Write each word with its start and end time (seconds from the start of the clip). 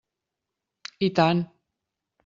I 1.09 1.13
tant! 1.19 1.47